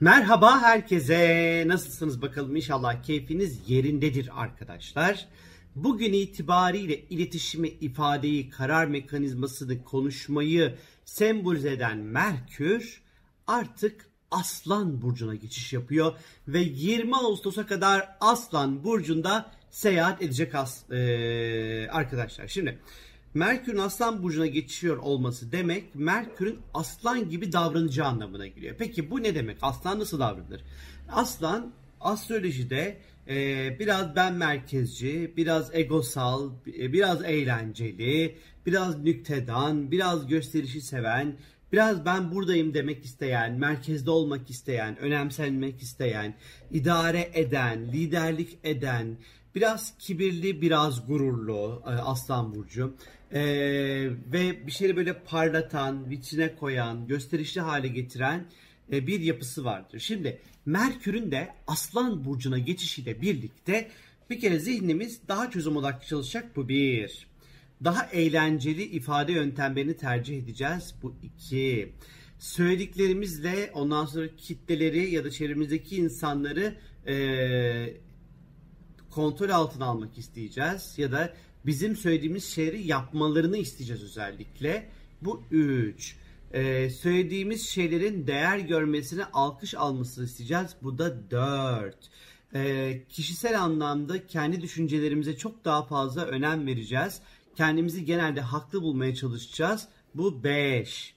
Merhaba 0.00 0.62
herkese. 0.62 1.64
Nasılsınız 1.66 2.22
bakalım 2.22 2.56
inşallah 2.56 3.02
keyfiniz 3.02 3.70
yerindedir 3.70 4.30
arkadaşlar. 4.42 5.28
Bugün 5.74 6.12
itibariyle 6.12 7.00
iletişimi, 7.00 7.68
ifadeyi, 7.68 8.50
karar 8.50 8.86
mekanizmasını, 8.86 9.84
konuşmayı 9.84 10.74
sembolize 11.04 11.72
eden 11.72 11.98
Merkür 11.98 13.02
artık 13.46 14.06
Aslan 14.30 15.02
burcuna 15.02 15.34
geçiş 15.34 15.72
yapıyor 15.72 16.12
ve 16.48 16.60
20 16.60 17.16
Ağustos'a 17.16 17.66
kadar 17.66 18.16
Aslan 18.20 18.84
burcunda 18.84 19.50
seyahat 19.70 20.22
edecek 20.22 20.54
as 20.54 20.90
ee, 20.90 21.88
arkadaşlar. 21.90 22.48
Şimdi 22.48 22.78
Merkür'ün 23.36 23.78
Aslan 23.78 24.22
burcuna 24.22 24.46
geçiyor 24.46 24.96
olması 24.96 25.52
demek 25.52 25.94
Merkür'ün 25.94 26.58
Aslan 26.74 27.30
gibi 27.30 27.52
davranacağı 27.52 28.06
anlamına 28.06 28.46
geliyor. 28.46 28.74
Peki 28.78 29.10
bu 29.10 29.22
ne 29.22 29.34
demek? 29.34 29.58
Aslan 29.62 29.98
nasıl 29.98 30.20
davranır? 30.20 30.60
Aslan 31.08 31.72
astrolojide 32.00 32.98
e, 33.28 33.36
biraz 33.78 34.16
ben 34.16 34.34
merkezci, 34.34 35.34
biraz 35.36 35.74
egosal, 35.74 36.50
e, 36.78 36.92
biraz 36.92 37.24
eğlenceli, 37.24 38.38
biraz 38.66 38.98
nüktedan, 39.02 39.90
biraz 39.90 40.26
gösterişi 40.26 40.80
seven, 40.80 41.36
biraz 41.72 42.04
ben 42.04 42.30
buradayım 42.30 42.74
demek 42.74 43.04
isteyen, 43.04 43.52
merkezde 43.52 44.10
olmak 44.10 44.50
isteyen, 44.50 44.98
önemsenmek 44.98 45.82
isteyen, 45.82 46.34
idare 46.70 47.30
eden, 47.34 47.92
liderlik 47.92 48.58
eden, 48.64 49.16
biraz 49.56 49.92
kibirli, 49.98 50.62
biraz 50.62 51.06
gururlu 51.06 51.82
e, 51.86 51.90
Aslan 51.90 52.54
Burcu. 52.54 52.94
Ee, 53.32 53.40
ve 54.32 54.66
bir 54.66 54.72
şeyi 54.72 54.96
böyle 54.96 55.22
parlatan, 55.22 56.10
vitrine 56.10 56.56
koyan, 56.56 57.06
gösterişli 57.06 57.60
hale 57.60 57.88
getiren 57.88 58.46
e, 58.92 59.06
bir 59.06 59.20
yapısı 59.20 59.64
vardır. 59.64 59.98
Şimdi 59.98 60.40
Merkür'ün 60.66 61.30
de 61.30 61.48
Aslan 61.66 62.24
Burcu'na 62.24 62.58
geçişiyle 62.58 63.20
birlikte 63.20 63.90
bir 64.30 64.40
kere 64.40 64.58
zihnimiz 64.58 65.20
daha 65.28 65.50
çözüm 65.50 65.76
odaklı 65.76 66.06
çalışacak 66.06 66.56
bu 66.56 66.68
bir. 66.68 67.26
Daha 67.84 68.06
eğlenceli 68.06 68.82
ifade 68.82 69.32
yöntemlerini 69.32 69.96
tercih 69.96 70.38
edeceğiz 70.38 70.94
bu 71.02 71.14
iki. 71.22 71.92
Söylediklerimizle 72.38 73.70
ondan 73.74 74.06
sonra 74.06 74.36
kitleleri 74.36 75.10
ya 75.10 75.24
da 75.24 75.30
çevremizdeki 75.30 75.96
insanları 75.96 76.74
e, 77.06 78.05
kontrol 79.16 79.50
altına 79.50 79.84
almak 79.84 80.18
isteyeceğiz 80.18 80.94
ya 80.96 81.12
da 81.12 81.34
bizim 81.66 81.96
söylediğimiz 81.96 82.44
şeyleri 82.44 82.86
yapmalarını 82.86 83.56
isteyeceğiz 83.56 84.02
özellikle. 84.02 84.88
Bu 85.22 85.42
üç. 85.50 86.16
Ee, 86.52 86.90
söylediğimiz 86.90 87.68
şeylerin 87.68 88.26
değer 88.26 88.58
görmesine 88.58 89.24
alkış 89.24 89.74
almasını 89.74 90.24
isteyeceğiz. 90.24 90.76
Bu 90.82 90.98
da 90.98 91.30
dört. 91.30 92.10
Ee, 92.54 93.02
kişisel 93.08 93.60
anlamda 93.62 94.26
kendi 94.26 94.62
düşüncelerimize 94.62 95.36
çok 95.36 95.64
daha 95.64 95.82
fazla 95.82 96.24
önem 96.24 96.66
vereceğiz. 96.66 97.20
Kendimizi 97.56 98.04
genelde 98.04 98.40
haklı 98.40 98.82
bulmaya 98.82 99.14
çalışacağız. 99.14 99.88
Bu 100.14 100.44
beş. 100.44 101.14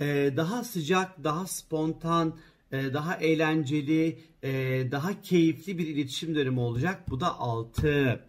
Ee, 0.00 0.32
daha 0.36 0.64
sıcak, 0.64 1.24
daha 1.24 1.46
spontan, 1.46 2.36
daha 2.72 3.16
eğlenceli, 3.16 4.18
e, 4.42 4.50
daha 4.90 5.22
keyifli 5.22 5.78
bir 5.78 5.86
iletişim 5.86 6.34
dönemi 6.34 6.60
olacak. 6.60 7.10
Bu 7.10 7.20
da 7.20 7.38
6. 7.38 8.20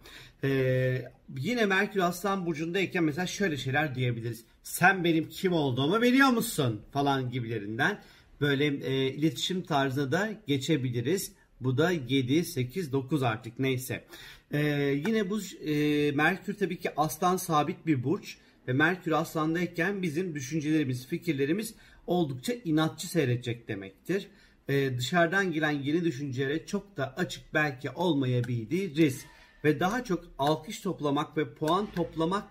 Ee, 0.44 1.02
yine 1.38 1.66
Merkür 1.66 2.00
Aslan 2.00 2.46
Burcu'ndayken 2.46 3.04
mesela 3.04 3.26
şöyle 3.26 3.56
şeyler 3.56 3.94
diyebiliriz. 3.94 4.44
Sen 4.62 5.04
benim 5.04 5.28
kim 5.28 5.52
olduğumu 5.52 6.02
biliyor 6.02 6.28
musun? 6.28 6.82
Falan 6.92 7.30
gibilerinden 7.30 8.02
böyle 8.40 8.66
e, 8.66 9.12
iletişim 9.12 9.62
tarzına 9.62 10.12
da 10.12 10.32
geçebiliriz. 10.46 11.32
Bu 11.60 11.78
da 11.78 11.90
7, 11.90 12.44
8, 12.44 12.92
9 12.92 13.22
artık 13.22 13.58
neyse. 13.58 14.04
Ee, 14.52 14.58
yine 15.06 15.30
bu 15.30 15.40
e, 15.40 16.12
Merkür 16.12 16.54
tabii 16.54 16.78
ki 16.78 16.90
aslan 16.96 17.36
sabit 17.36 17.86
bir 17.86 18.04
burç. 18.04 18.38
Ve 18.68 18.72
Merkür 18.72 19.12
aslandayken 19.12 20.02
bizim 20.02 20.34
düşüncelerimiz, 20.34 21.06
fikirlerimiz 21.06 21.74
oldukça 22.06 22.52
inatçı 22.64 23.08
seyredecek 23.08 23.68
demektir. 23.68 24.28
Ee, 24.68 24.98
dışarıdan 24.98 25.52
gelen 25.52 25.70
yeni 25.70 26.04
düşüncelere 26.04 26.66
çok 26.66 26.96
da 26.96 27.14
açık 27.16 27.54
belki 27.54 27.90
olmayabiliriz 27.90 29.24
ve 29.64 29.80
daha 29.80 30.04
çok 30.04 30.24
alkış 30.38 30.80
toplamak 30.80 31.36
ve 31.36 31.54
puan 31.54 31.92
toplamak 31.92 32.44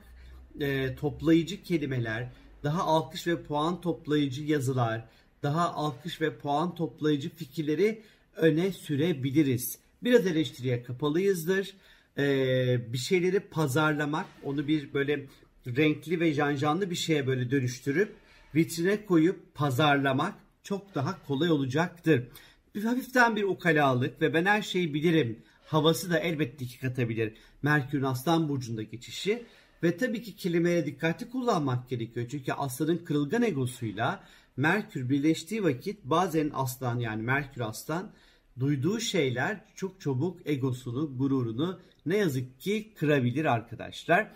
e, 0.59 0.95
toplayıcı 0.95 1.63
kelimeler, 1.63 2.31
daha 2.63 2.83
alkış 2.83 3.27
ve 3.27 3.43
puan 3.43 3.81
toplayıcı 3.81 4.43
yazılar, 4.43 5.05
daha 5.43 5.73
alkış 5.73 6.21
ve 6.21 6.37
puan 6.37 6.75
toplayıcı 6.75 7.35
fikirleri 7.35 8.01
öne 8.35 8.71
sürebiliriz. 8.71 9.79
Biraz 10.03 10.27
eleştiriye 10.27 10.83
kapalıyızdır. 10.83 11.73
Ee, 12.17 12.93
bir 12.93 12.97
şeyleri 12.97 13.39
pazarlamak, 13.39 14.25
onu 14.43 14.67
bir 14.67 14.93
böyle 14.93 15.25
renkli 15.67 16.19
ve 16.19 16.33
janjanlı 16.33 16.89
bir 16.89 16.95
şeye 16.95 17.27
böyle 17.27 17.51
dönüştürüp 17.51 18.15
vitrine 18.55 19.05
koyup 19.05 19.55
pazarlamak 19.55 20.33
çok 20.63 20.95
daha 20.95 21.23
kolay 21.23 21.51
olacaktır. 21.51 22.27
Bir 22.75 22.83
hafiften 22.83 23.35
bir 23.35 23.43
ukalalık 23.43 24.21
ve 24.21 24.33
ben 24.33 24.45
her 24.45 24.61
şeyi 24.61 24.93
bilirim 24.93 25.39
havası 25.65 26.11
da 26.11 26.19
elbette 26.19 26.65
ki 26.65 26.79
katabilir. 26.79 27.33
Merkür'ün 27.61 28.03
Aslan 28.03 28.49
Burcu'nda 28.49 28.83
geçişi 28.83 29.43
ve 29.83 29.97
tabii 29.97 30.21
ki 30.21 30.35
kelimeye 30.35 30.85
dikkatli 30.85 31.29
kullanmak 31.29 31.89
gerekiyor. 31.89 32.27
Çünkü 32.31 32.51
Aslan'ın 32.51 32.97
kırılgan 32.97 33.43
egosuyla 33.43 34.23
Merkür 34.57 35.09
birleştiği 35.09 35.63
vakit 35.63 36.03
bazen 36.03 36.51
Aslan 36.53 36.99
yani 36.99 37.21
Merkür 37.21 37.61
Aslan 37.61 38.11
duyduğu 38.59 38.99
şeyler 38.99 39.65
çok 39.75 40.01
çabuk 40.01 40.39
egosunu, 40.45 41.17
gururunu 41.17 41.79
ne 42.05 42.17
yazık 42.17 42.59
ki 42.59 42.93
kırabilir 42.95 43.45
arkadaşlar. 43.45 44.31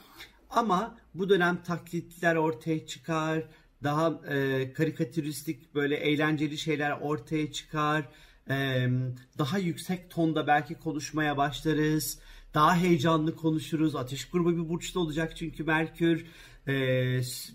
Ama 0.50 0.97
bu 1.13 1.30
dönem 1.30 1.63
taklitler 1.63 2.35
ortaya 2.35 2.85
çıkar, 2.88 3.44
daha 3.84 4.22
e, 4.30 4.74
karikatüristik 4.74 5.75
böyle 5.75 5.96
eğlenceli 5.96 6.58
şeyler 6.58 6.91
ortaya 6.91 7.52
çıkar 7.52 8.06
daha 9.38 9.57
yüksek 9.57 10.09
tonda 10.09 10.47
belki 10.47 10.75
konuşmaya 10.75 11.38
başlarız. 11.38 12.19
Daha 12.53 12.75
heyecanlı 12.75 13.36
konuşuruz. 13.36 13.96
Ateş 13.96 14.30
grubu 14.30 14.52
bir 14.57 14.69
burçta 14.69 15.00
olacak 15.00 15.38
çünkü 15.38 15.63
Merkür. 15.63 16.25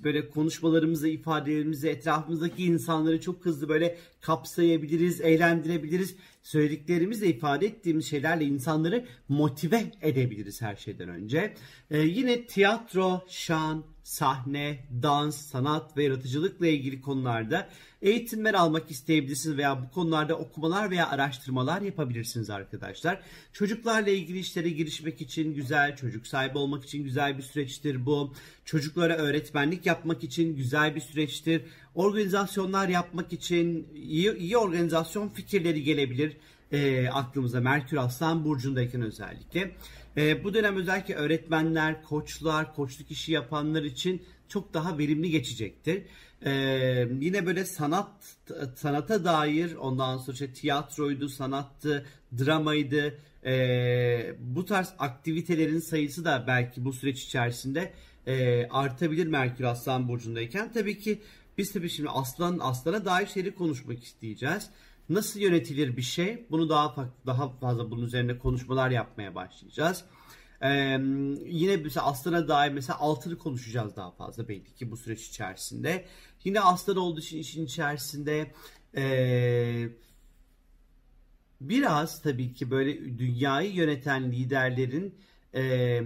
Böyle 0.04 0.30
konuşmalarımızı, 0.30 1.08
ifadelerimizi, 1.08 1.88
etrafımızdaki 1.88 2.64
insanları 2.64 3.20
çok 3.20 3.44
hızlı 3.44 3.68
böyle 3.68 3.98
kapsayabiliriz, 4.20 5.20
eğlendirebiliriz. 5.20 6.16
Söylediklerimizle 6.42 7.26
ifade 7.26 7.66
ettiğimiz 7.66 8.06
şeylerle 8.06 8.44
insanları 8.44 9.06
motive 9.28 9.92
edebiliriz 10.02 10.62
her 10.62 10.76
şeyden 10.76 11.08
önce. 11.08 11.54
yine 11.90 12.46
tiyatro, 12.46 13.24
şan, 13.28 13.84
sahne, 14.02 14.84
dans, 15.02 15.36
sanat 15.36 15.96
ve 15.96 16.04
yaratıcılıkla 16.04 16.66
ilgili 16.66 17.00
konularda 17.00 17.68
eğitimler 18.02 18.54
almak 18.54 18.90
isteyebilirsiniz 18.90 19.56
veya 19.56 19.82
bu 19.82 19.90
konularda 19.90 20.38
okumalar 20.38 20.90
veya 20.90 21.08
araştırmalar 21.08 21.82
yapabilirsiniz 21.82 22.50
arkadaşlar. 22.50 23.22
Çocuklarla 23.52 24.10
ilgili 24.10 24.38
işlere 24.38 24.70
girişmek 24.70 25.20
için 25.20 25.54
güzel, 25.54 25.96
çocuk 25.96 26.26
sahibi 26.26 26.58
olmak 26.58 26.84
için 26.84 27.04
güzel 27.04 27.38
bir 27.38 27.42
süreçtir 27.42 28.06
bu. 28.06 28.34
Çocuklara 29.02 29.28
öğretmenlik 29.28 29.86
yapmak 29.86 30.24
için 30.24 30.56
güzel 30.56 30.94
bir 30.94 31.00
süreçtir. 31.00 31.62
Organizasyonlar 31.94 32.88
yapmak 32.88 33.32
için 33.32 33.88
iyi, 33.94 34.36
iyi 34.36 34.56
organizasyon 34.56 35.28
fikirleri 35.28 35.82
gelebilir 35.82 36.36
e, 36.72 37.08
aklımıza 37.08 37.60
Merkür 37.60 37.96
Aslan 37.96 38.44
Burcu'ndayken 38.44 39.02
özellikle. 39.02 39.70
E, 40.16 40.44
bu 40.44 40.54
dönem 40.54 40.76
özellikle 40.76 41.14
öğretmenler, 41.14 42.02
koçlar, 42.02 42.74
koçluk 42.74 43.10
işi 43.10 43.32
yapanlar 43.32 43.82
için 43.82 44.22
çok 44.48 44.74
daha 44.74 44.98
verimli 44.98 45.30
geçecektir. 45.30 46.02
E, 46.44 46.52
yine 47.20 47.46
böyle 47.46 47.64
sanat 47.64 48.36
sanata 48.76 49.24
dair 49.24 49.74
ondan 49.74 50.18
sonra 50.18 50.32
işte 50.32 50.52
tiyatroydu, 50.52 51.28
sanattı, 51.28 52.06
dramaydı. 52.38 53.18
E, 53.44 54.34
bu 54.38 54.64
tarz 54.64 54.92
aktivitelerin 54.98 55.80
sayısı 55.80 56.24
da 56.24 56.44
belki 56.46 56.84
bu 56.84 56.92
süreç 56.92 57.24
içerisinde 57.24 57.92
e, 58.26 58.68
artabilir 58.68 59.26
Merkür 59.26 59.64
Aslan 59.64 60.08
Burcu'ndayken. 60.08 60.72
Tabii 60.72 60.98
ki 60.98 61.22
biz 61.58 61.72
tabii 61.72 61.88
şimdi 61.88 62.10
aslan 62.10 62.58
aslana 62.58 63.04
dair 63.04 63.26
şeyleri 63.26 63.54
konuşmak 63.54 64.04
isteyeceğiz. 64.04 64.70
Nasıl 65.08 65.40
yönetilir 65.40 65.96
bir 65.96 66.02
şey? 66.02 66.46
Bunu 66.50 66.68
daha 66.68 67.08
daha 67.26 67.48
fazla 67.48 67.90
bunun 67.90 68.02
üzerine 68.02 68.38
konuşmalar 68.38 68.90
yapmaya 68.90 69.34
başlayacağız. 69.34 70.04
Ee, 70.62 70.98
yine 71.46 71.76
mesela 71.76 72.06
aslana 72.06 72.48
dair 72.48 72.72
mesela 72.72 72.98
altını 72.98 73.38
konuşacağız 73.38 73.96
daha 73.96 74.10
fazla 74.10 74.48
belli 74.48 74.74
ki 74.74 74.90
bu 74.90 74.96
süreç 74.96 75.28
içerisinde. 75.28 76.04
Yine 76.44 76.60
aslan 76.60 76.96
olduğu 76.96 77.20
için 77.20 77.38
işin 77.38 77.64
içerisinde 77.64 78.52
ee, 78.96 79.88
biraz 81.60 82.22
tabii 82.22 82.54
ki 82.54 82.70
böyle 82.70 83.18
dünyayı 83.18 83.72
yöneten 83.72 84.32
liderlerin 84.32 85.14
ee, 85.54 86.02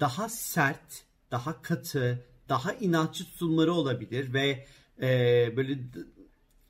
daha 0.00 0.28
sert, 0.28 1.04
daha 1.30 1.62
katı, 1.62 2.24
daha 2.48 2.72
inatçı 2.72 3.24
tutumları 3.24 3.72
olabilir 3.72 4.32
ve 4.32 4.66
e, 5.02 5.08
böyle 5.56 5.78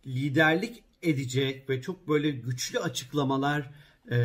liderlik 0.06 0.84
edecek 1.02 1.70
ve 1.70 1.82
çok 1.82 2.08
böyle 2.08 2.31
güçlü 2.31 2.78
açıklamalar 2.78 3.70
e, 4.10 4.16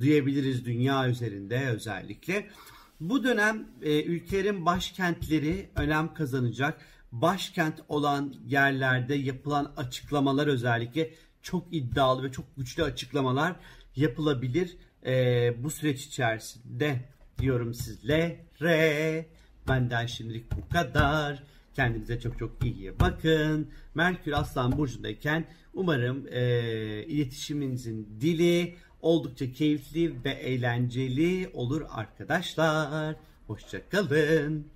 duyabiliriz 0.00 0.64
dünya 0.64 1.08
üzerinde 1.08 1.68
özellikle. 1.68 2.46
Bu 3.00 3.24
dönem 3.24 3.68
e, 3.82 4.02
ülkelerin 4.02 4.66
başkentleri 4.66 5.70
önem 5.76 6.14
kazanacak. 6.14 6.80
Başkent 7.12 7.80
olan 7.88 8.34
yerlerde 8.46 9.14
yapılan 9.14 9.72
açıklamalar 9.76 10.46
özellikle 10.46 11.10
çok 11.42 11.66
iddialı 11.74 12.22
ve 12.22 12.32
çok 12.32 12.56
güçlü 12.56 12.82
açıklamalar 12.82 13.56
yapılabilir 13.96 14.76
e, 15.06 15.54
bu 15.64 15.70
süreç 15.70 16.06
içerisinde 16.06 17.08
diyorum 17.38 17.74
sizlere. 17.74 19.26
Benden 19.68 20.06
şimdilik 20.06 20.44
bu 20.56 20.68
kadar. 20.68 21.42
Kendinize 21.74 22.20
çok 22.20 22.38
çok 22.38 22.64
iyi 22.64 23.00
bakın. 23.00 23.70
Merkür 23.94 24.32
Aslan 24.32 24.78
Burcu'ndayken 24.78 25.44
umarım 25.74 26.26
e, 26.30 26.42
iletişiminizin 27.06 28.08
dili 28.20 28.74
oldukça 29.02 29.52
keyifli 29.52 30.24
ve 30.24 30.30
eğlenceli 30.30 31.50
olur 31.54 31.82
arkadaşlar. 31.90 33.16
Hoşçakalın. 33.46 34.75